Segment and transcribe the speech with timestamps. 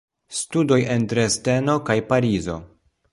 [0.37, 2.57] Studoj en Dresdeno kaj Parizo.